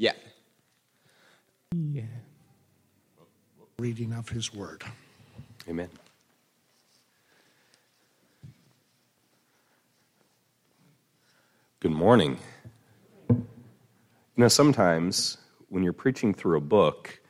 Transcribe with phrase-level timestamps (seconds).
[0.00, 0.12] Yeah.
[1.74, 2.04] Yeah.
[3.78, 4.82] Reading of his word.
[5.68, 5.90] Amen.
[11.80, 12.38] Good morning.
[13.28, 13.46] You
[14.38, 15.36] know, sometimes
[15.68, 17.20] when you're preaching through a book,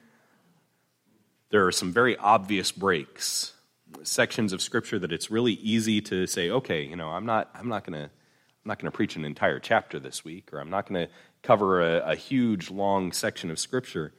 [1.50, 3.52] there are some very obvious breaks,
[4.04, 7.68] sections of scripture that it's really easy to say, okay, you know, I'm not, I'm
[7.68, 8.10] not going to.
[8.62, 11.12] I'm not going to preach an entire chapter this week, or I'm not going to
[11.42, 14.12] cover a, a huge, long section of Scripture.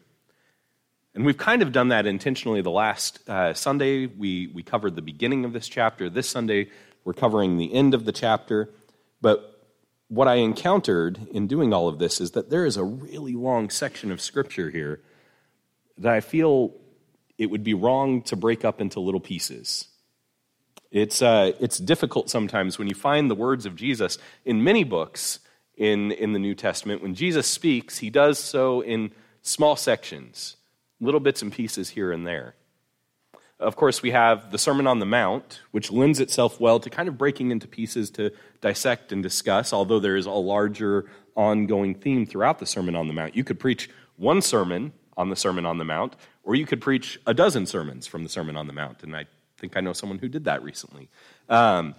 [1.14, 2.62] And we've kind of done that intentionally.
[2.62, 6.10] The last uh, Sunday, we, we covered the beginning of this chapter.
[6.10, 6.70] This Sunday,
[7.04, 8.70] we're covering the end of the chapter.
[9.22, 9.62] But
[10.08, 13.70] what I encountered in doing all of this is that there is a really long
[13.70, 15.02] section of Scripture here
[15.98, 16.74] that I feel
[17.38, 19.88] it would be wrong to break up into little pieces.
[20.92, 25.40] It's, uh, it's difficult sometimes when you find the words of Jesus in many books
[25.82, 27.02] in, in the New Testament.
[27.02, 30.58] When Jesus speaks, he does so in small sections,
[31.00, 32.54] little bits and pieces here and there.
[33.60, 37.10] Of course, we have the Sermon on the Mount, which lends itself well to kind
[37.10, 42.28] of breaking into pieces to dissect and discuss, although there is a larger ongoing theme
[42.28, 43.36] throughout the Sermon on the Mount.
[43.36, 47.20] You could preach one sermon on the Sermon on the Mount, or you could preach
[47.26, 49.02] a dozen sermons from the Sermon on the Mount.
[49.02, 49.26] And I
[49.58, 51.10] think I know someone who did that recently.
[51.50, 51.96] Um,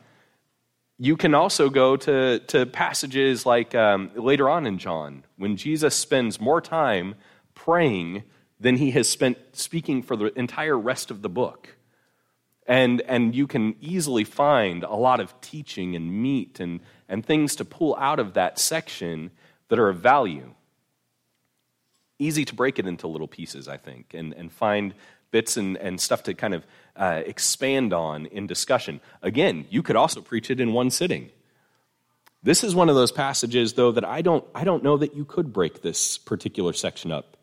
[1.02, 5.96] you can also go to, to passages like um, later on in John, when Jesus
[5.96, 7.16] spends more time
[7.54, 8.22] praying
[8.60, 11.74] than he has spent speaking for the entire rest of the book.
[12.68, 16.78] And, and you can easily find a lot of teaching and meat and,
[17.08, 19.32] and things to pull out of that section
[19.70, 20.54] that are of value.
[22.20, 24.94] Easy to break it into little pieces, I think, and, and find
[25.32, 29.00] bits and, and stuff to kind of uh, expand on in discussion.
[29.22, 31.30] Again, you could also preach it in one sitting.
[32.44, 35.24] This is one of those passages, though, that I don't, I don't know that you
[35.24, 37.36] could break this particular section up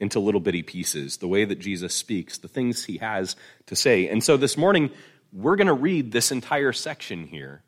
[0.00, 3.36] into little bitty pieces, the way that Jesus speaks, the things he has
[3.66, 4.08] to say.
[4.08, 4.90] And so this morning,
[5.32, 7.62] we're going to read this entire section here.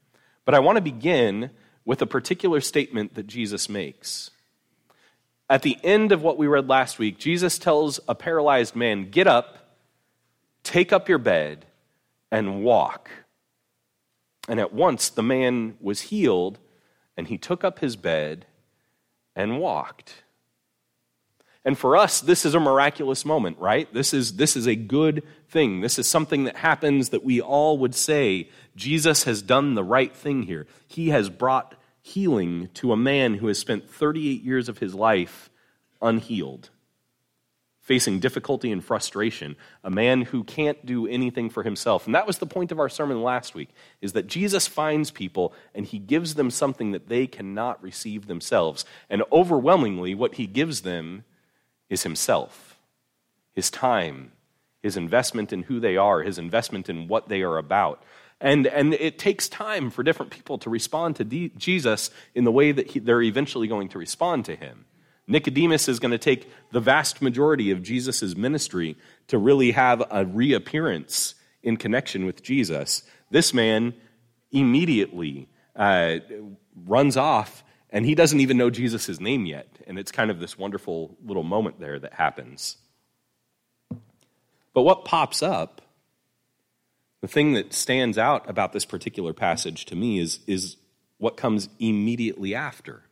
[0.45, 1.50] But I want to begin
[1.84, 4.31] with a particular statement that Jesus makes.
[5.50, 9.27] At the end of what we read last week, Jesus tells a paralyzed man, Get
[9.27, 9.68] up
[10.69, 11.65] Take up your bed
[12.31, 13.09] and walk.
[14.51, 16.59] And at once the man was healed,
[17.17, 18.45] and he took up his bed
[19.34, 20.25] and walked.
[21.65, 23.91] And for us, this is a miraculous moment, right?
[23.95, 25.81] This is, this is a good thing.
[25.81, 30.15] This is something that happens that we all would say Jesus has done the right
[30.15, 30.67] thing here.
[30.87, 35.49] He has brought healing to a man who has spent 38 years of his life
[36.03, 36.69] unhealed
[37.88, 42.04] facing difficulty and frustration, a man who can't do anything for himself.
[42.04, 43.71] And that was the point of our sermon last week,
[44.03, 48.84] is that Jesus finds people and he gives them something that they cannot receive themselves.
[49.09, 51.25] And overwhelmingly, what he gives them
[51.88, 52.78] is himself,
[53.54, 54.32] his time,
[54.82, 58.03] his investment in who they are, his investment in what they are about.
[58.38, 62.53] And, and it takes time for different people to respond to D- Jesus in the
[62.53, 64.84] way that he, they're eventually going to respond to him.
[65.28, 68.97] Nicodemus is going to take the vast majority of Jesus' ministry
[69.28, 73.03] to really have a reappearance in connection with Jesus.
[73.31, 73.94] This man
[74.50, 76.16] immediately uh,
[76.87, 79.69] runs off, and he doesn't even know Jesus' name yet.
[79.87, 82.78] And it's kind of this wonderful little moment there that happens.
[84.72, 85.83] But what pops up,
[87.21, 90.77] the thing that stands out about this particular passage to me is, is
[91.19, 93.03] what comes immediately after.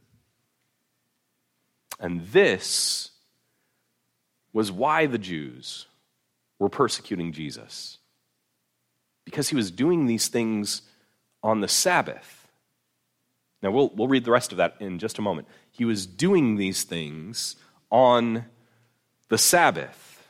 [1.99, 3.11] And this
[4.53, 5.87] was why the Jews
[6.59, 7.99] were persecuting Jesus.
[9.25, 10.83] Because he was doing these things
[11.43, 12.49] on the Sabbath.
[13.63, 15.49] Now, we'll, we'll read the rest of that in just a moment.
[15.71, 17.57] He was doing these things
[17.91, 18.45] on
[19.29, 20.29] the Sabbath.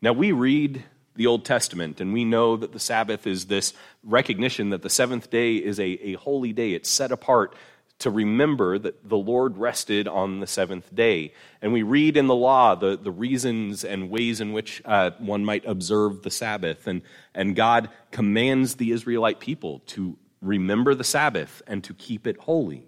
[0.00, 0.84] Now, we read
[1.16, 5.30] the Old Testament, and we know that the Sabbath is this recognition that the seventh
[5.30, 6.72] day is a, a holy day.
[6.72, 7.54] It's set apart
[8.00, 11.32] to remember that the Lord rested on the seventh day.
[11.62, 15.44] And we read in the law the, the reasons and ways in which uh, one
[15.44, 16.86] might observe the Sabbath.
[16.86, 17.02] And,
[17.34, 22.84] and God commands the Israelite people to remember the Sabbath and to keep it holy.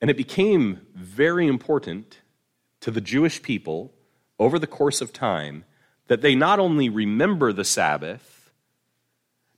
[0.00, 2.20] And it became very important
[2.80, 3.92] to the Jewish people
[4.38, 5.64] over the course of time
[6.08, 8.50] that they not only remember the Sabbath,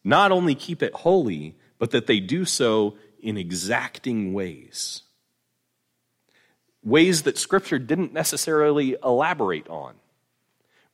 [0.04, 5.02] not only keep it holy, but that they do so in exacting ways.
[6.82, 9.92] Ways that Scripture didn't necessarily elaborate on.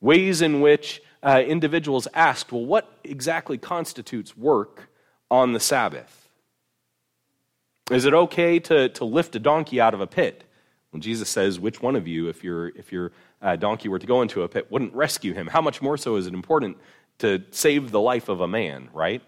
[0.01, 4.89] Ways in which uh, individuals asked, well, what exactly constitutes work
[5.29, 6.27] on the Sabbath?
[7.89, 10.43] Is it okay to, to lift a donkey out of a pit?
[10.91, 14.07] Well, Jesus says, which one of you, if, your if your uh, donkey were to
[14.07, 15.47] go into a pit, wouldn't rescue him?
[15.47, 16.75] How much more so is it important
[17.19, 19.21] to save the life of a man, right?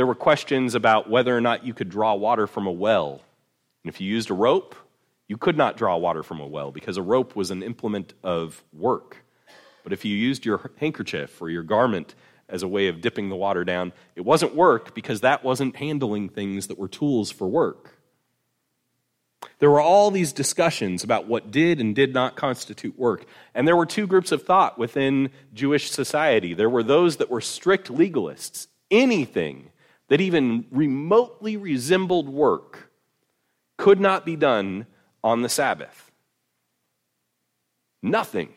[0.00, 3.20] There were questions about whether or not you could draw water from a well.
[3.84, 4.74] And if you used a rope,
[5.28, 8.64] you could not draw water from a well because a rope was an implement of
[8.72, 9.18] work.
[9.84, 12.14] But if you used your handkerchief or your garment
[12.48, 16.30] as a way of dipping the water down, it wasn't work because that wasn't handling
[16.30, 17.98] things that were tools for work.
[19.58, 23.26] There were all these discussions about what did and did not constitute work.
[23.54, 26.54] And there were two groups of thought within Jewish society.
[26.54, 28.66] There were those that were strict legalists.
[28.90, 29.68] Anything
[30.10, 32.90] that even remotely resembled work
[33.78, 34.86] could not be done
[35.22, 36.10] on the Sabbath.
[38.02, 38.50] Nothing.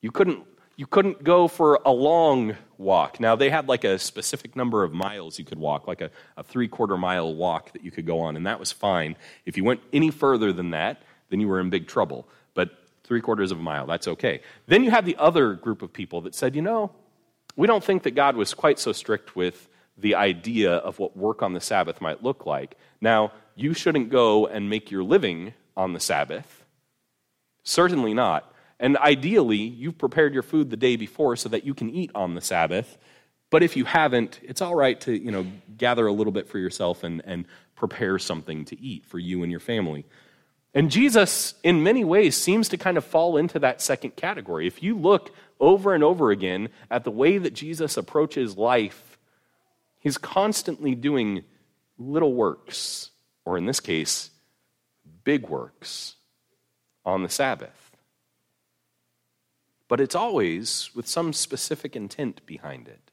[0.00, 0.44] You couldn't,
[0.76, 3.18] you couldn't go for a long walk.
[3.18, 6.44] Now, they had like a specific number of miles you could walk, like a, a
[6.44, 9.16] three quarter mile walk that you could go on, and that was fine.
[9.44, 12.28] If you went any further than that, then you were in big trouble.
[12.54, 12.70] But
[13.02, 14.40] three quarters of a mile, that's okay.
[14.68, 16.92] Then you had the other group of people that said, you know,
[17.56, 21.42] we don't think that God was quite so strict with the idea of what work
[21.42, 22.76] on the Sabbath might look like.
[23.00, 26.64] Now, you shouldn't go and make your living on the Sabbath.
[27.62, 28.52] Certainly not.
[28.78, 32.34] And ideally, you've prepared your food the day before so that you can eat on
[32.34, 32.98] the Sabbath.
[33.48, 35.46] But if you haven't, it's all right to, you know,
[35.78, 39.50] gather a little bit for yourself and, and prepare something to eat for you and
[39.50, 40.04] your family.
[40.74, 44.66] And Jesus, in many ways, seems to kind of fall into that second category.
[44.66, 49.05] If you look over and over again at the way that Jesus approaches life
[49.98, 51.44] He's constantly doing
[51.98, 53.10] little works,
[53.44, 54.30] or in this case,
[55.24, 56.16] big works
[57.04, 57.90] on the Sabbath.
[59.88, 63.10] But it's always with some specific intent behind it.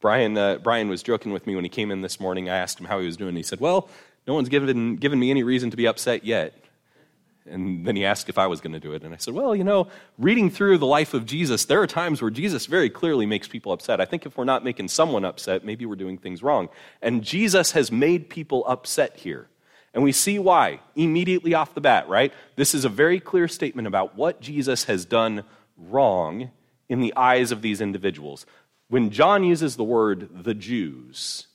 [0.00, 2.50] Brian, uh, Brian was joking with me when he came in this morning.
[2.50, 3.34] I asked him how he was doing.
[3.36, 3.88] He said, Well,
[4.26, 6.63] no one's given, given me any reason to be upset yet.
[7.46, 9.02] And then he asked if I was going to do it.
[9.02, 9.88] And I said, Well, you know,
[10.18, 13.72] reading through the life of Jesus, there are times where Jesus very clearly makes people
[13.72, 14.00] upset.
[14.00, 16.68] I think if we're not making someone upset, maybe we're doing things wrong.
[17.02, 19.48] And Jesus has made people upset here.
[19.92, 22.32] And we see why immediately off the bat, right?
[22.56, 25.44] This is a very clear statement about what Jesus has done
[25.76, 26.50] wrong
[26.88, 28.46] in the eyes of these individuals.
[28.88, 31.46] When John uses the word the Jews,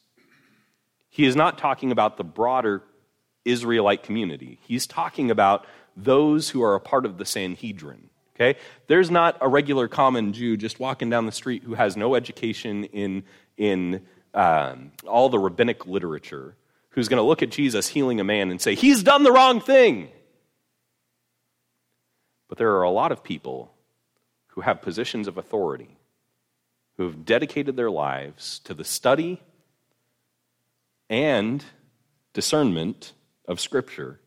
[1.09, 2.83] he is not talking about the broader
[3.45, 4.59] Israelite community.
[4.63, 5.65] He's talking about
[6.03, 8.09] those who are a part of the Sanhedrin.
[8.35, 8.57] Okay?
[8.87, 12.85] There's not a regular common Jew just walking down the street who has no education
[12.85, 13.23] in,
[13.57, 16.55] in um, all the rabbinic literature
[16.91, 19.59] who's going to look at Jesus healing a man and say, He's done the wrong
[19.59, 20.09] thing.
[22.47, 23.71] But there are a lot of people
[24.47, 25.97] who have positions of authority,
[26.97, 29.41] who have dedicated their lives to the study
[31.09, 31.63] and
[32.33, 33.13] discernment
[33.47, 34.19] of Scripture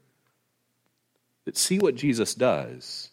[1.44, 3.10] that see what Jesus does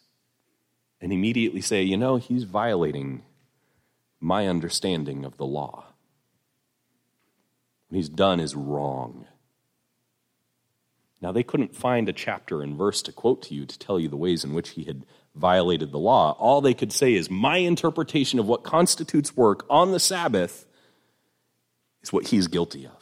[1.00, 3.22] and immediately say, you know, he's violating
[4.20, 5.84] my understanding of the law.
[7.88, 9.26] What he's done is wrong.
[11.22, 14.08] Now, they couldn't find a chapter and verse to quote to you to tell you
[14.08, 15.04] the ways in which he had
[15.34, 16.32] violated the law.
[16.38, 20.66] All they could say is, My interpretation of what constitutes work on the Sabbath
[22.02, 22.99] is what he's guilty of.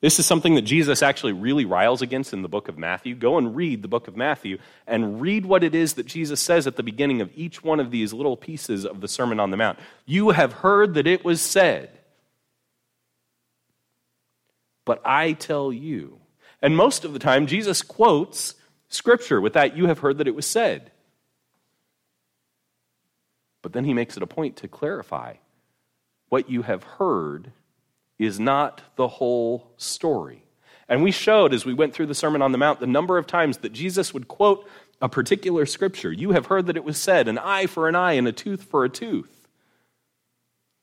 [0.00, 3.16] This is something that Jesus actually really riles against in the book of Matthew.
[3.16, 6.68] Go and read the book of Matthew and read what it is that Jesus says
[6.68, 9.56] at the beginning of each one of these little pieces of the Sermon on the
[9.56, 9.78] Mount.
[10.06, 11.90] You have heard that it was said,
[14.84, 16.20] but I tell you.
[16.62, 18.54] And most of the time, Jesus quotes
[18.88, 20.92] Scripture with that, you have heard that it was said.
[23.62, 25.34] But then he makes it a point to clarify
[26.28, 27.52] what you have heard
[28.18, 30.44] is not the whole story.
[30.88, 33.26] And we showed as we went through the Sermon on the Mount the number of
[33.26, 34.68] times that Jesus would quote
[35.00, 36.12] a particular scripture.
[36.12, 38.64] You have heard that it was said, an eye for an eye and a tooth
[38.64, 39.48] for a tooth.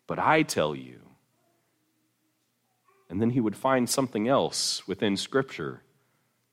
[0.08, 1.00] But I tell you.
[3.10, 5.82] And then he would find something else within scripture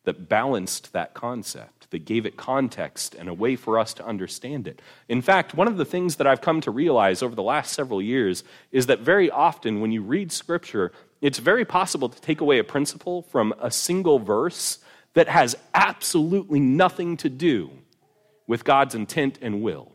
[0.05, 4.67] that balanced that concept, that gave it context and a way for us to understand
[4.67, 4.83] it.
[5.09, 8.03] In fact, one of the things that I've come to realize over the last several
[8.03, 8.43] years
[8.73, 12.65] is that very often when you read Scripture, it's very possible to take away a
[12.65, 14.79] principle from a single verse
[15.15, 17.71] that has absolutely nothing to do
[18.47, 19.93] with God's intent and will.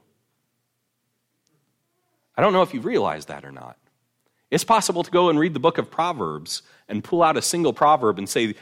[2.37, 3.77] I don't know if you've realized that or not.
[4.49, 7.73] It's possible to go and read the book of Proverbs and pull out a single
[7.73, 8.55] proverb and say,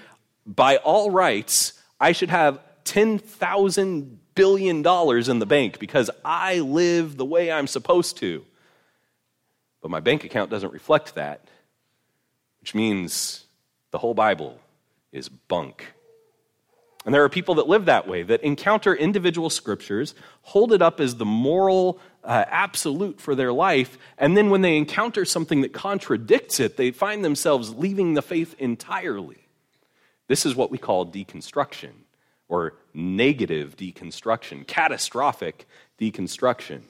[0.46, 7.26] by all rights, I should have $10,000 billion in the bank because I live the
[7.26, 8.46] way I'm supposed to.
[9.82, 11.48] But my bank account doesn't reflect that.
[12.60, 13.46] which means
[13.92, 14.60] the whole Bible
[15.12, 15.94] is bunk.
[17.06, 21.00] And there are people that live that way, that encounter individual scriptures, hold it up
[21.00, 25.72] as the moral uh, absolute for their life, and then when they encounter something that
[25.74, 29.45] contradicts it, they find themselves leaving the faith entirely.
[30.28, 31.92] This is what we call deconstruction,
[32.48, 35.68] or negative deconstruction, catastrophic
[36.00, 36.82] deconstruction.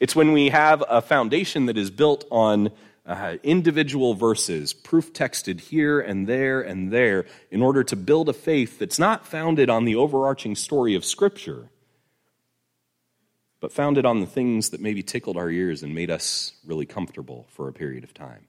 [0.00, 2.70] It's when we have a foundation that is built on
[3.06, 8.32] uh, individual verses, proof texted here and there and there, in order to build a
[8.32, 11.68] faith that's not founded on the overarching story of Scripture,
[13.60, 17.46] but founded on the things that maybe tickled our ears and made us really comfortable
[17.50, 18.48] for a period of time.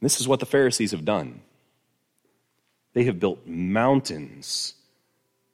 [0.00, 1.40] This is what the Pharisees have done.
[2.92, 4.74] They have built mountains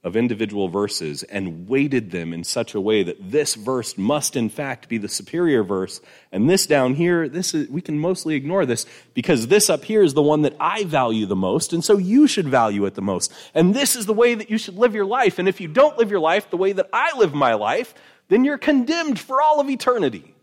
[0.04, 4.49] of individual verses and weighted them in such a way that this verse must in
[4.49, 6.00] fact be the superior verse.
[6.32, 8.84] And this down here this is we can mostly ignore this
[9.14, 12.26] because this up here is the one that I value the most and so you
[12.26, 13.32] should value it the most.
[13.54, 15.38] And this is the way that you should live your life.
[15.38, 17.94] And if you don't live your life the way that I live my life
[18.28, 20.34] then you're condemned for all of eternity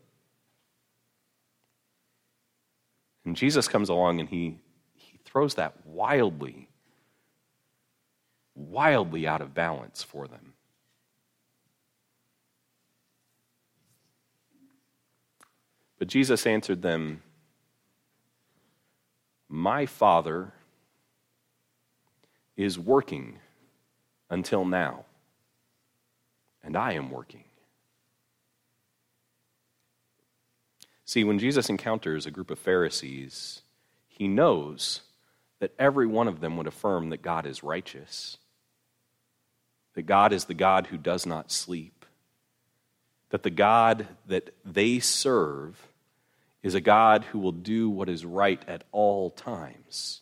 [3.25, 4.59] and Jesus comes along and he
[4.95, 6.69] he throws that wildly
[8.59, 10.53] wildly out of balance for them.
[15.97, 17.21] But Jesus answered them,
[19.47, 20.53] My Father
[22.55, 23.39] is working
[24.29, 25.05] until now,
[26.63, 27.43] and I am working.
[31.09, 33.63] See, when Jesus encounters a group of Pharisees,
[34.07, 35.01] he knows
[35.57, 38.37] that every one of them would affirm that God is righteous
[39.95, 42.05] that God is the God who does not sleep,
[43.31, 45.89] that the God that they serve
[46.63, 50.21] is a God who will do what is right at all times.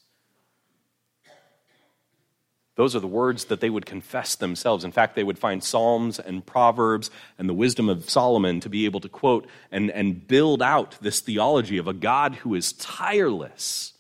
[2.78, 4.86] Those are the words that they would confess themselves.
[4.86, 8.86] In fact, they would find Psalms and Proverbs and the wisdom of Solomon to be
[8.86, 13.94] able to quote and, and build out this theology of a God who is tireless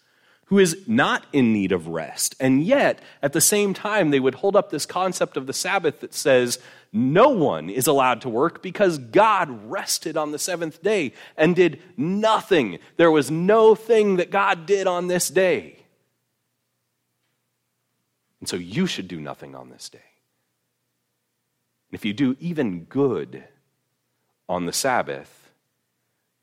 [0.47, 2.33] who is not in need of rest.
[2.39, 5.99] And yet, at the same time, they would hold up this concept of the Sabbath
[5.99, 6.59] that says
[6.93, 11.81] no one is allowed to work because God rested on the seventh day and did
[11.97, 12.79] nothing.
[12.95, 15.76] There was no thing that God did on this day.
[18.39, 19.99] And so you should do nothing on this day.
[21.89, 23.43] And if you do even good
[24.47, 25.51] on the Sabbath,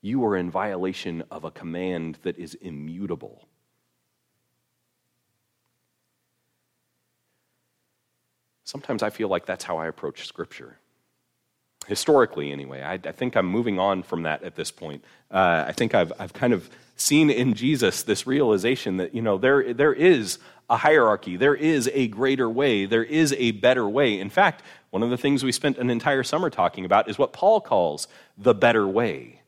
[0.01, 3.49] you are in violation of a command that is immutable.
[8.65, 10.79] Sometimes I feel like that's how I approach Scripture.
[11.87, 12.83] Historically, anyway.
[12.83, 15.05] I, I think I'm moving on from that at this point.
[15.31, 19.39] Uh, I think I've, I've kind of seen in Jesus this realization that, you know,
[19.39, 20.39] there, there is
[20.71, 24.19] a hierarchy, there is a greater way, there is a better way.
[24.19, 27.33] In fact, one of the things we spent an entire summer talking about is what
[27.33, 28.09] Paul calls
[28.39, 29.41] the better way,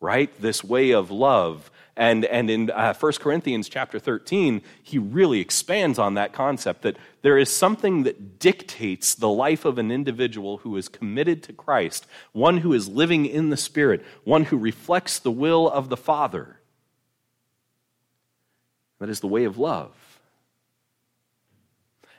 [0.00, 0.30] right?
[0.40, 5.98] This way of love and, and in uh, 1 Corinthians chapter 13, he really expands
[5.98, 10.76] on that concept that there is something that dictates the life of an individual who
[10.76, 15.30] is committed to Christ, one who is living in the Spirit, one who reflects the
[15.30, 16.58] will of the Father.
[19.02, 19.90] That is the way of love.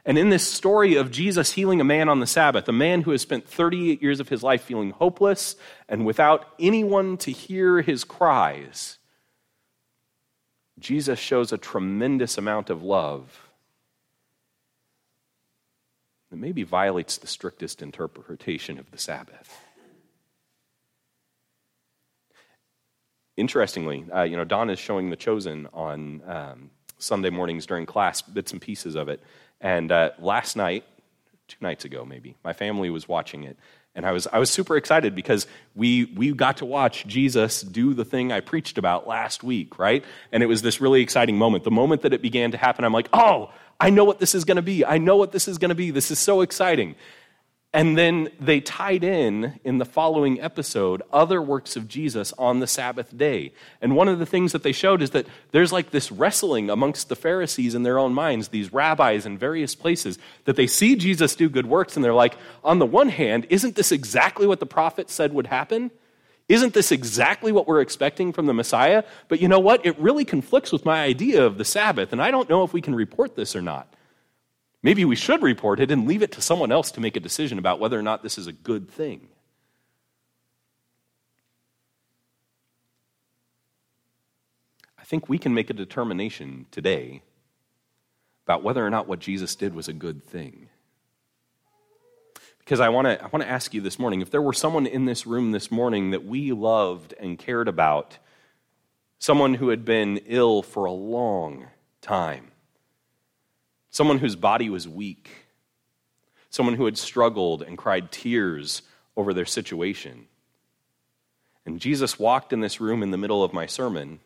[0.03, 3.11] And in this story of Jesus healing a man on the Sabbath, a man who
[3.11, 5.55] has spent 38 years of his life feeling hopeless
[5.87, 8.97] and without anyone to hear his cries,
[10.77, 13.47] Jesus shows a tremendous amount of love
[16.31, 19.62] that maybe violates the strictest interpretation of the Sabbath.
[23.35, 28.21] Interestingly, uh, you know, Don is showing The Chosen on um, Sunday mornings during class,
[28.21, 29.21] bits and pieces of it.
[29.59, 30.83] And uh, last night,
[31.47, 33.57] two nights ago maybe, my family was watching it,
[33.95, 37.93] and I was, I was super excited because we, we got to watch Jesus do
[37.93, 40.03] the thing I preached about last week, right?
[40.31, 41.63] And it was this really exciting moment.
[41.63, 44.45] The moment that it began to happen, I'm like, oh, I know what this is
[44.45, 44.83] going to be.
[44.83, 45.91] I know what this is going to be.
[45.91, 46.95] This is so exciting.
[47.75, 52.67] And then they tied in, in the following episode, other works of Jesus on the
[52.67, 53.51] Sabbath day.
[53.81, 57.09] And one of the things that they showed is that there's like this wrestling amongst
[57.09, 61.35] the Pharisees in their own minds, these rabbis in various places, that they see Jesus
[61.35, 64.67] do good works and they're like, on the one hand, isn't this exactly what the
[64.67, 65.89] prophet said would happen?
[66.47, 69.03] Isn't this exactly what we're expecting from the Messiah?
[69.29, 69.83] But you know what?
[69.83, 72.81] It really conflicts with my idea of the Sabbath, and I don't know if we
[72.81, 73.91] can report this or not.
[74.83, 77.57] Maybe we should report it and leave it to someone else to make a decision
[77.57, 79.29] about whether or not this is a good thing.
[84.99, 87.23] I think we can make a determination today
[88.45, 90.69] about whether or not what Jesus did was a good thing.
[92.59, 94.87] Because I want to I want to ask you this morning if there were someone
[94.87, 98.17] in this room this morning that we loved and cared about,
[99.19, 101.67] someone who had been ill for a long
[102.01, 102.52] time,
[103.93, 105.29] someone whose body was weak,
[106.49, 108.81] someone who had struggled and cried tears
[109.15, 110.25] over their situation.
[111.63, 114.19] And Jesus walked in this room in the middle of my sermon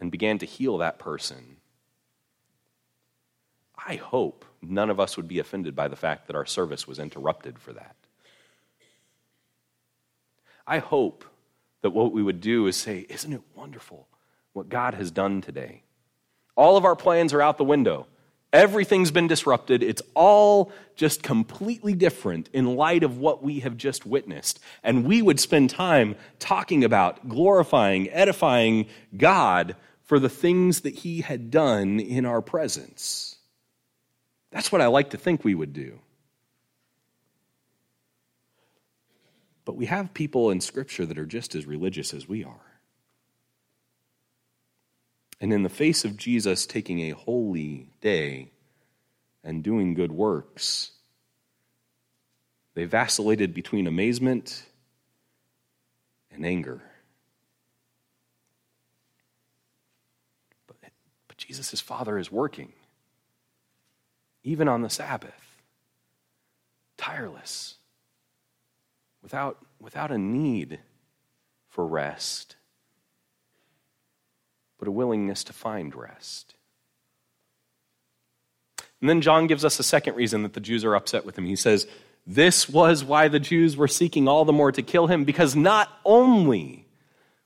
[0.00, 1.58] and began to heal that person.
[3.86, 6.98] I hope none of us would be offended by the fact that our service was
[6.98, 7.94] interrupted for that.
[10.66, 11.24] I hope
[11.82, 14.08] that what we would do is say, Isn't it wonderful
[14.52, 15.83] what God has done today?
[16.56, 18.06] All of our plans are out the window.
[18.52, 19.82] Everything's been disrupted.
[19.82, 24.60] It's all just completely different in light of what we have just witnessed.
[24.84, 31.20] And we would spend time talking about, glorifying, edifying God for the things that He
[31.20, 33.36] had done in our presence.
[34.52, 35.98] That's what I like to think we would do.
[39.64, 42.73] But we have people in Scripture that are just as religious as we are.
[45.40, 48.50] And in the face of Jesus taking a holy day
[49.42, 50.92] and doing good works,
[52.74, 54.64] they vacillated between amazement
[56.30, 56.82] and anger.
[60.66, 60.76] But,
[61.28, 62.72] but Jesus' Father is working
[64.44, 65.62] even on the Sabbath,
[66.98, 67.76] tireless,
[69.22, 70.78] without, without a need
[71.70, 72.56] for rest,
[74.84, 76.56] but a willingness to find rest.
[79.00, 81.46] And then John gives us a second reason that the Jews are upset with him.
[81.46, 81.86] He says,
[82.26, 85.88] This was why the Jews were seeking all the more to kill him, because not
[86.04, 86.86] only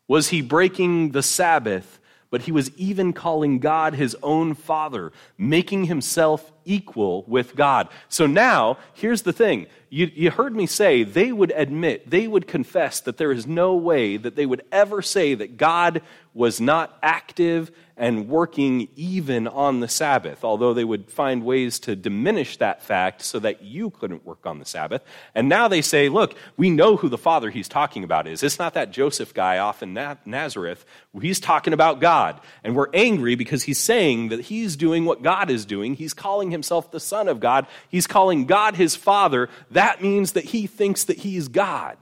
[0.09, 5.85] was he breaking the Sabbath, but he was even calling God his own father, making
[5.85, 7.89] himself equal with God.
[8.09, 9.67] So now, here's the thing.
[9.91, 13.75] You, you heard me say they would admit, they would confess that there is no
[13.75, 16.03] way that they would ever say that God
[16.35, 21.97] was not active and working even on the Sabbath, although they would find ways to
[21.97, 25.03] diminish that fact so that you couldn't work on the Sabbath.
[25.35, 28.45] And now they say, look, we know who the father he's talking about is.
[28.45, 30.85] It's not that Joseph guy off in Nazareth.
[31.21, 32.41] He's talking about God.
[32.63, 35.95] And we're angry because he's saying that he's doing what God is doing.
[35.95, 39.49] He's calling himself the Son of God, he's calling God his Father.
[39.71, 41.97] That means that he thinks that he's God.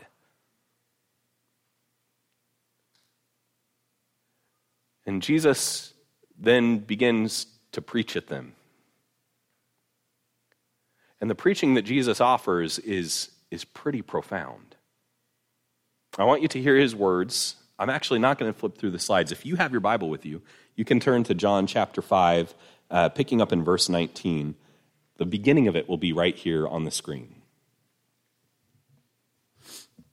[5.04, 5.92] And Jesus
[6.38, 8.54] then begins to preach at them.
[11.20, 14.74] And the preaching that Jesus offers is, is pretty profound.
[16.18, 17.56] I want you to hear his words.
[17.78, 19.32] I'm actually not going to flip through the slides.
[19.32, 20.42] If you have your Bible with you,
[20.74, 22.54] you can turn to John chapter 5,
[22.90, 24.54] uh, picking up in verse 19.
[25.18, 27.42] The beginning of it will be right here on the screen.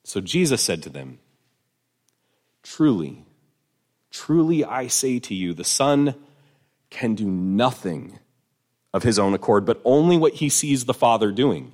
[0.03, 1.19] So Jesus said to them,
[2.61, 3.25] Truly,
[4.13, 6.13] Truly I say to you, the Son
[6.91, 8.19] can do nothing
[8.93, 11.73] of his own accord, but only what he sees the Father doing.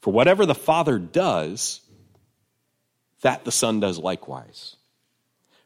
[0.00, 1.82] For whatever the Father does,
[3.22, 4.74] that the Son does likewise.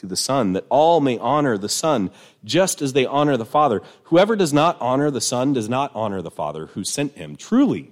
[0.00, 2.10] to the son that all may honor the son
[2.44, 6.20] just as they honor the father whoever does not honor the son does not honor
[6.20, 7.90] the father who sent him truly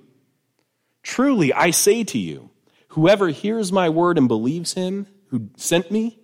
[1.03, 2.51] truly i say to you
[2.89, 6.19] whoever hears my word and believes him who sent me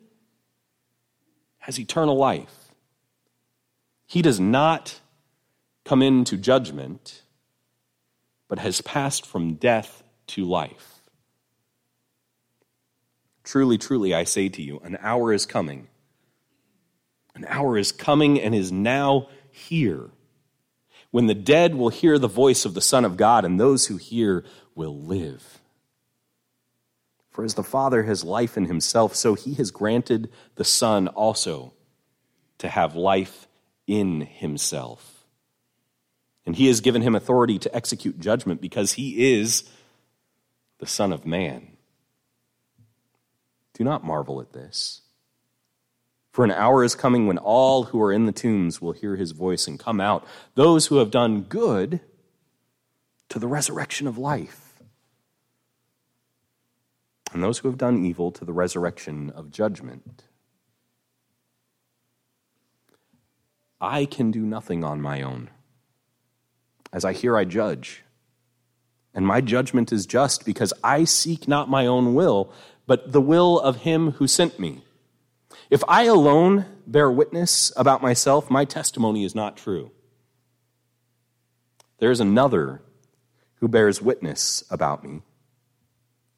[1.64, 2.74] has eternal life.
[4.04, 5.00] He does not
[5.86, 7.22] come into judgment,
[8.48, 10.93] but has passed from death to life.
[13.44, 15.88] Truly, truly, I say to you, an hour is coming.
[17.34, 20.10] An hour is coming and is now here
[21.14, 23.98] when the dead will hear the voice of the Son of God, and those who
[23.98, 25.60] hear will live.
[27.30, 31.72] For as the Father has life in himself, so he has granted the Son also
[32.58, 33.46] to have life
[33.86, 35.24] in himself.
[36.44, 39.62] And he has given him authority to execute judgment because he is
[40.78, 41.73] the Son of Man.
[43.74, 45.02] Do not marvel at this.
[46.32, 49.32] For an hour is coming when all who are in the tombs will hear his
[49.32, 52.00] voice and come out, those who have done good
[53.28, 54.80] to the resurrection of life,
[57.32, 60.24] and those who have done evil to the resurrection of judgment.
[63.80, 65.50] I can do nothing on my own.
[66.92, 68.03] As I hear, I judge.
[69.14, 72.52] And my judgment is just because I seek not my own will,
[72.86, 74.82] but the will of him who sent me.
[75.70, 79.92] If I alone bear witness about myself, my testimony is not true.
[81.98, 82.82] There is another
[83.56, 85.22] who bears witness about me.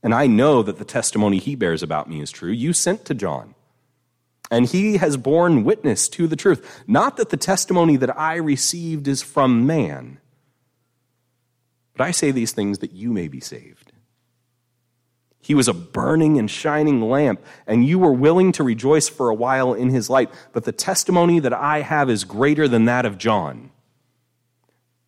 [0.02, 2.52] And I know that the testimony he bears about me is true.
[2.52, 3.54] You sent to John,
[4.50, 6.84] and he has borne witness to the truth.
[6.86, 10.20] Not that the testimony that I received is from man,
[11.96, 13.92] but I say these things that you may be saved.
[15.40, 19.34] He was a burning and shining lamp, and you were willing to rejoice for a
[19.34, 20.28] while in his light.
[20.52, 23.70] But the testimony that I have is greater than that of John.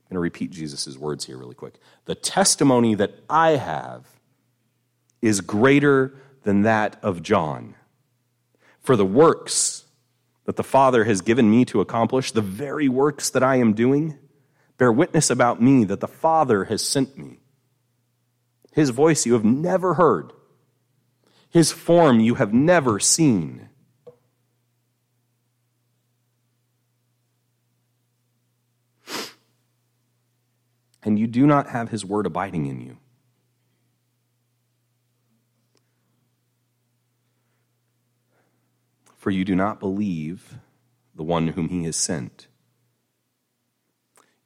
[0.09, 1.74] I'm going to repeat Jesus' words here really quick.
[2.05, 4.07] The testimony that I have
[5.20, 7.74] is greater than that of John.
[8.81, 9.85] For the works
[10.44, 14.16] that the Father has given me to accomplish, the very works that I am doing,
[14.78, 17.40] bear witness about me that the Father has sent me.
[18.72, 20.32] His voice you have never heard,
[21.50, 23.68] His form you have never seen.
[31.02, 32.98] And you do not have His word abiding in you.
[39.16, 40.58] For you do not believe
[41.14, 42.46] the one whom He has sent.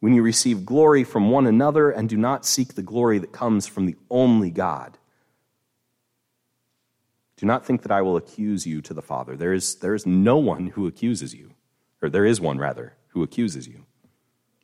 [0.00, 3.66] When you receive glory from one another and do not seek the glory that comes
[3.66, 4.98] from the only God.
[7.36, 9.36] Do not think that I will accuse you to the Father.
[9.36, 11.52] There is, there is no one who accuses you,
[12.02, 13.86] or there is one, rather, who accuses you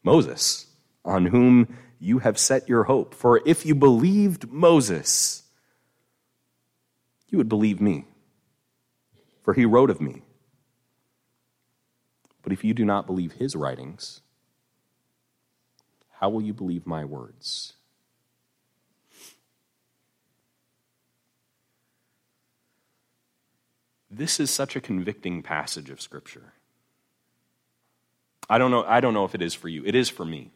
[0.02, 0.66] Moses,
[1.04, 3.14] on whom you have set your hope.
[3.14, 5.42] For if you believed Moses,
[7.28, 8.04] you would believe me,
[9.42, 10.22] for he wrote of me.
[12.42, 14.20] But if you do not believe his writings,
[16.18, 17.74] how will you believe my words?
[24.10, 26.54] This is such a convicting passage of Scripture.
[28.48, 29.82] I don't know, I don't know if it is for you.
[29.84, 30.52] It is for me.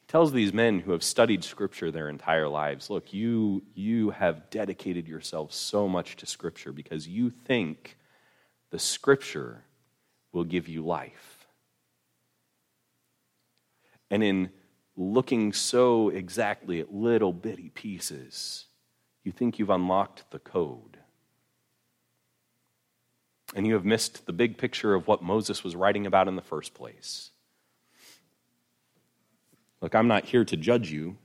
[0.00, 4.50] He tells these men who have studied Scripture their entire lives look, you, you have
[4.50, 7.96] dedicated yourself so much to Scripture because you think
[8.70, 9.62] the Scripture
[10.32, 11.35] will give you life.
[14.10, 14.50] And in
[14.96, 18.66] looking so exactly at little bitty pieces,
[19.24, 20.98] you think you've unlocked the code.
[23.54, 26.42] And you have missed the big picture of what Moses was writing about in the
[26.42, 27.30] first place.
[29.80, 31.16] Look, I'm not here to judge you,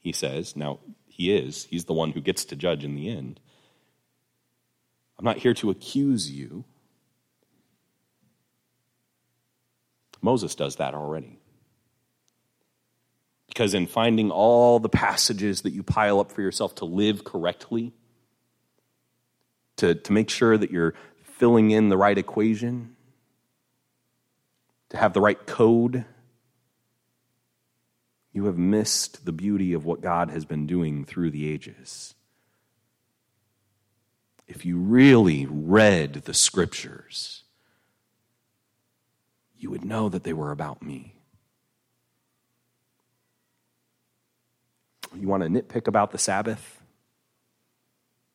[0.00, 0.56] he says.
[0.56, 1.64] Now, he is.
[1.64, 3.40] He's the one who gets to judge in the end.
[5.18, 6.64] I'm not here to accuse you.
[10.20, 11.38] Moses does that already.
[13.52, 17.92] Because in finding all the passages that you pile up for yourself to live correctly,
[19.76, 22.96] to, to make sure that you're filling in the right equation,
[24.88, 26.06] to have the right code,
[28.32, 32.14] you have missed the beauty of what God has been doing through the ages.
[34.48, 37.44] If you really read the scriptures,
[39.58, 41.16] you would know that they were about me.
[45.14, 46.80] You want to nitpick about the Sabbath?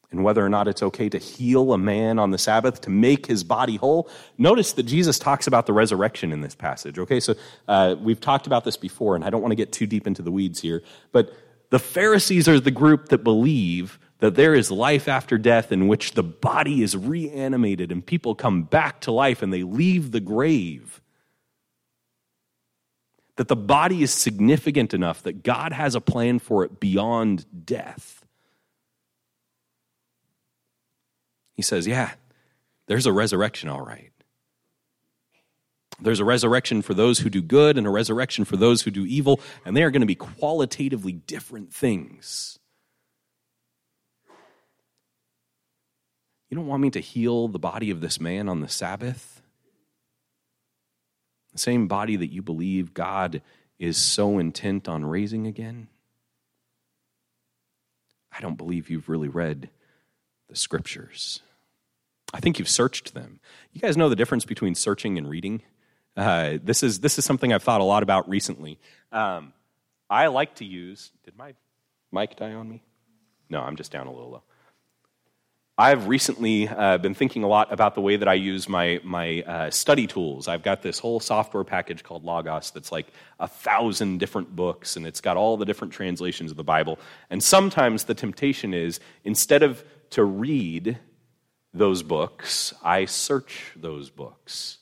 [0.09, 3.25] And whether or not it's okay to heal a man on the Sabbath to make
[3.25, 4.09] his body whole.
[4.37, 6.97] Notice that Jesus talks about the resurrection in this passage.
[6.97, 7.35] Okay, so
[7.67, 10.21] uh, we've talked about this before, and I don't want to get too deep into
[10.21, 11.33] the weeds here, but
[11.71, 16.13] the Pharisees are the group that believe that there is life after death in which
[16.13, 21.01] the body is reanimated and people come back to life and they leave the grave
[23.37, 28.25] that the body is significant enough that God has a plan for it beyond death.
[31.55, 32.11] He says, Yeah,
[32.87, 34.11] There's a resurrection, all right.
[35.99, 39.05] There's a resurrection for those who do good and a resurrection for those who do
[39.05, 42.59] evil, and they are going to be qualitatively different things.
[46.49, 49.36] You don't want me to heal the body of this man on the Sabbath?
[51.59, 53.41] Same body that you believe God
[53.79, 55.87] is so intent on raising again?
[58.31, 59.69] I don't believe you've really read
[60.47, 61.41] the scriptures.
[62.33, 63.39] I think you've searched them.
[63.71, 65.61] You guys know the difference between searching and reading?
[66.15, 68.79] Uh, this, is, this is something I've thought a lot about recently.
[69.11, 69.53] Um,
[70.09, 71.11] I like to use.
[71.23, 71.53] Did my
[72.11, 72.83] mic die on me?
[73.49, 74.43] No, I'm just down a little low.
[75.79, 79.43] I've recently uh, been thinking a lot about the way that I use my, my
[79.43, 80.47] uh, study tools.
[80.47, 83.05] I've got this whole software package called Logos that's like
[83.39, 86.97] a thousand different books, and it's got all the different translations of the Bible.
[87.29, 90.97] And sometimes the temptation is instead of to read
[91.75, 94.79] those books, I search those books.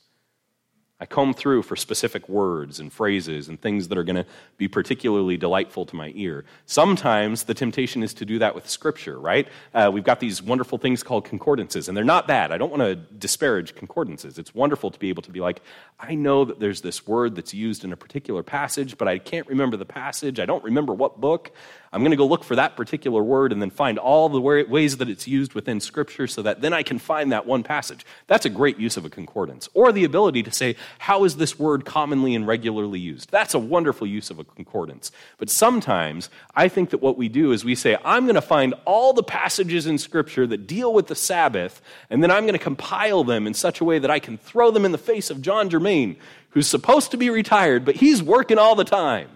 [0.98, 4.26] I comb through for specific words and phrases and things that are going to
[4.58, 6.46] be particularly delightful to my ear.
[6.68, 9.46] Sometimes the temptation is to do that with Scripture, right?
[9.74, 12.54] Uh, we've got these wonderful things called concordances, and they're not bad.
[12.54, 14.40] I don't want to disparage concordances.
[14.40, 15.62] It's wonderful to be able to be like,
[16.00, 19.48] I know that there's this word that's used in a particular passage, but I can't
[19.48, 20.40] remember the passage.
[20.40, 21.52] I don't remember what book.
[21.96, 24.98] I'm going to go look for that particular word and then find all the ways
[24.98, 28.06] that it's used within Scripture so that then I can find that one passage.
[28.28, 29.70] That's a great use of a concordance.
[29.74, 33.32] Or the ability to say, how is this word commonly and regularly used?
[33.32, 35.14] That's a wonderful use of a concordance.
[35.38, 38.74] But sometimes I think that what we do is we say, I'm going to find
[38.84, 42.60] all the passages in Scripture that deal with the Sabbath, and then I'm going to
[42.60, 45.42] compile them in such a way that I can throw them in the face of
[45.42, 46.18] John Germain,
[46.50, 49.30] who's supposed to be retired, but he's working all the time.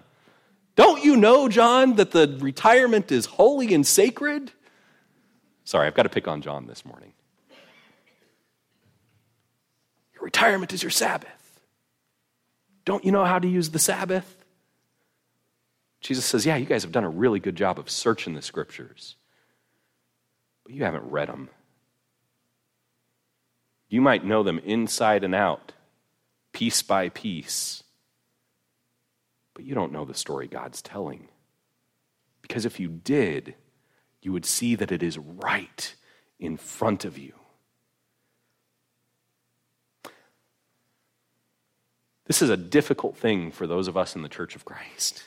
[0.75, 4.51] Don't you know, John, that the retirement is holy and sacred?
[5.63, 7.13] Sorry, I've got to pick on John this morning.
[10.13, 11.62] Your retirement is your Sabbath.
[12.86, 14.43] Don't you know how to use the Sabbath?
[16.01, 19.15] Jesus says, Yeah, you guys have done a really good job of searching the scriptures,
[20.63, 21.49] but you haven't read them.
[23.89, 25.73] You might know them inside and out,
[26.53, 27.84] piece by piece
[29.60, 31.28] but you don't know the story God's telling.
[32.41, 33.56] Because if you did,
[34.22, 35.95] you would see that it is right
[36.39, 37.34] in front of you.
[42.26, 45.24] This is a difficult thing for those of us in the Church of Christ.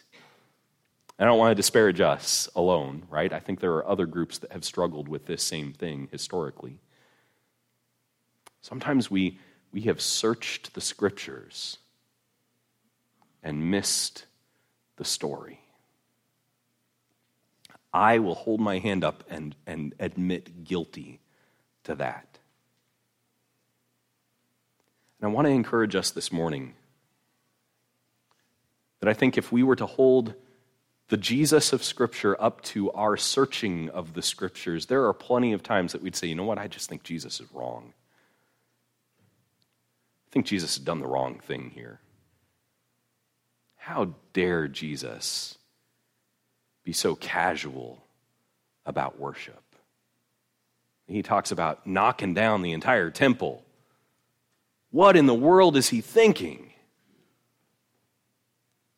[1.18, 3.34] I don't want to disparage us alone, right?
[3.34, 6.78] I think there are other groups that have struggled with this same thing historically.
[8.62, 9.38] Sometimes we,
[9.72, 11.76] we have searched the scriptures
[13.42, 14.26] and missed
[14.96, 15.60] the story.
[17.92, 21.20] I will hold my hand up and, and admit guilty
[21.84, 22.38] to that.
[25.20, 26.74] And I want to encourage us this morning
[29.00, 30.34] that I think if we were to hold
[31.08, 35.62] the Jesus of Scripture up to our searching of the Scriptures, there are plenty of
[35.62, 37.92] times that we'd say, you know what, I just think Jesus is wrong.
[40.28, 42.00] I think Jesus has done the wrong thing here.
[43.82, 45.58] How dare Jesus
[46.84, 48.00] be so casual
[48.86, 49.60] about worship?
[51.08, 53.64] He talks about knocking down the entire temple.
[54.92, 56.70] What in the world is he thinking?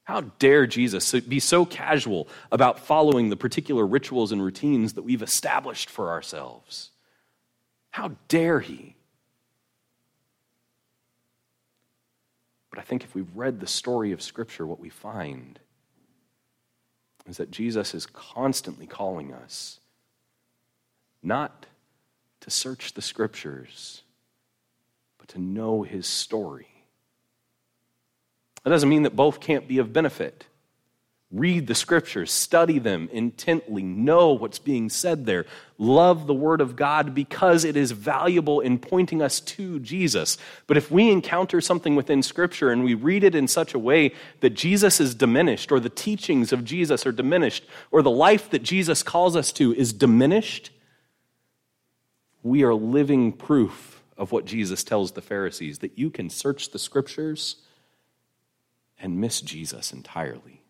[0.02, 5.22] How dare Jesus be so casual about following the particular rituals and routines that we've
[5.22, 6.90] established for ourselves?
[7.90, 8.96] How dare he?
[12.74, 15.60] But I think if we've read the story of Scripture, what we find
[17.24, 19.78] is that Jesus is constantly calling us
[21.22, 21.66] not
[22.40, 24.02] to search the Scriptures,
[25.18, 26.66] but to know His story.
[28.64, 30.44] That doesn't mean that both can't be of benefit.
[31.34, 35.46] Read the scriptures, study them intently, know what's being said there.
[35.78, 40.38] Love the Word of God because it is valuable in pointing us to Jesus.
[40.68, 44.14] But if we encounter something within Scripture and we read it in such a way
[44.42, 48.62] that Jesus is diminished, or the teachings of Jesus are diminished, or the life that
[48.62, 50.70] Jesus calls us to is diminished,
[52.44, 56.78] we are living proof of what Jesus tells the Pharisees that you can search the
[56.78, 57.56] Scriptures
[59.00, 60.60] and miss Jesus entirely.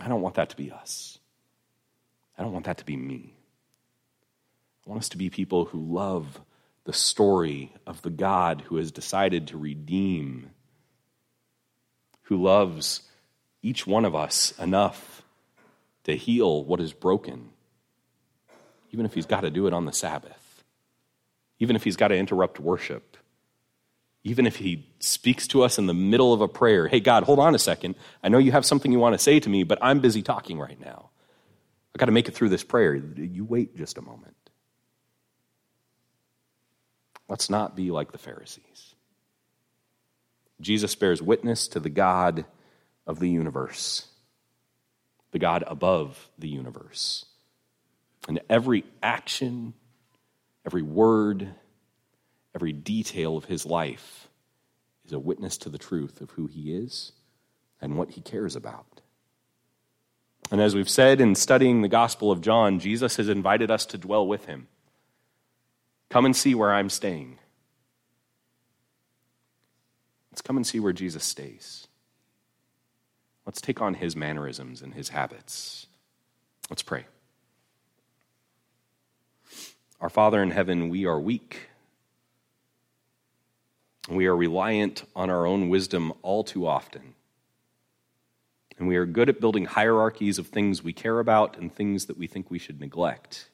[0.00, 1.18] I don't want that to be us.
[2.36, 3.34] I don't want that to be me.
[4.86, 6.40] I want us to be people who love
[6.84, 10.50] the story of the God who has decided to redeem,
[12.22, 13.02] who loves
[13.62, 15.22] each one of us enough
[16.04, 17.50] to heal what is broken,
[18.92, 20.64] even if he's got to do it on the Sabbath,
[21.58, 23.07] even if he's got to interrupt worship,
[24.24, 26.88] even if he speaks to us in the middle of a prayer.
[26.88, 27.94] Hey, God, hold on a second.
[28.22, 30.58] I know you have something you want to say to me, but I'm busy talking
[30.58, 31.10] right now.
[31.94, 32.94] I've got to make it through this prayer.
[32.94, 34.34] You wait just a moment.
[37.28, 38.94] Let's not be like the Pharisees.
[40.60, 42.44] Jesus bears witness to the God
[43.06, 44.06] of the universe,
[45.30, 47.26] the God above the universe.
[48.26, 49.74] And every action,
[50.66, 51.54] every word,
[52.58, 54.28] every detail of his life
[55.06, 57.12] is a witness to the truth of who he is
[57.80, 59.00] and what he cares about.
[60.50, 63.96] And as we've said in studying the Gospel of John, Jesus has invited us to
[63.96, 64.66] dwell with him.
[66.10, 67.38] Come and see where I'm staying.
[70.32, 71.86] Let's come and see where Jesus stays.
[73.46, 75.86] Let's take on his mannerisms and his habits.
[76.68, 77.04] Let's pray.
[80.00, 81.67] Our Father in heaven, we are weak.
[84.08, 87.14] We are reliant on our own wisdom all too often.
[88.78, 92.16] And we are good at building hierarchies of things we care about and things that
[92.16, 93.50] we think we should neglect.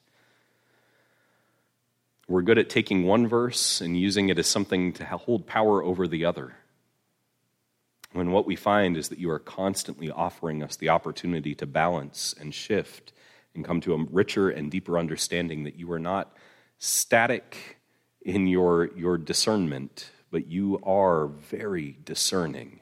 [2.27, 6.07] We're good at taking one verse and using it as something to hold power over
[6.07, 6.53] the other.
[8.13, 12.33] When what we find is that you are constantly offering us the opportunity to balance
[12.39, 13.11] and shift
[13.53, 16.35] and come to a richer and deeper understanding that you are not
[16.77, 17.77] static
[18.21, 22.81] in your, your discernment, but you are very discerning.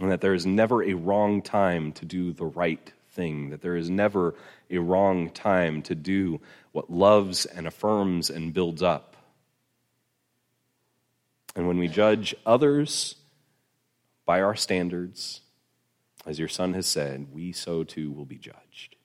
[0.00, 3.76] And that there is never a wrong time to do the right thing, that there
[3.76, 4.34] is never
[4.70, 6.40] a wrong time to do
[6.72, 9.14] what loves and affirms and builds up.
[11.54, 13.16] And when we judge others
[14.24, 15.42] by our standards,
[16.24, 18.96] as your son has said, we so too will be judged.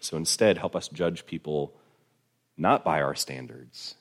[0.00, 1.77] So instead, help us judge people
[2.58, 3.94] not by our standards,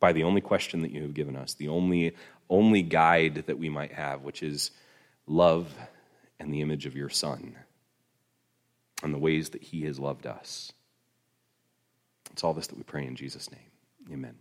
[0.00, 2.14] by the only question that you have given us, the only,
[2.48, 4.70] only guide that we might have, which is
[5.26, 5.72] love
[6.38, 7.56] and the image of your Son
[9.02, 10.72] and the ways that he has loved us.
[12.32, 13.60] It's all this that we pray in Jesus' name.
[14.12, 14.36] Amen.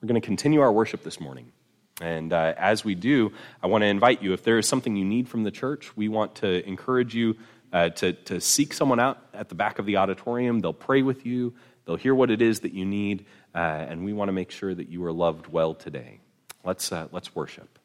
[0.00, 1.52] We're going to continue our worship this morning.
[2.00, 5.04] And uh, as we do, I want to invite you if there is something you
[5.04, 7.36] need from the church, we want to encourage you
[7.72, 10.60] uh, to, to seek someone out at the back of the auditorium.
[10.60, 14.12] They'll pray with you, they'll hear what it is that you need, uh, and we
[14.12, 16.20] want to make sure that you are loved well today.
[16.64, 17.78] Let's, uh, let's worship.